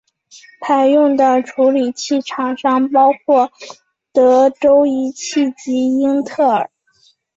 [0.65, 3.51] 采用的处理器厂商包括
[4.11, 6.71] 德州仪器及英特尔。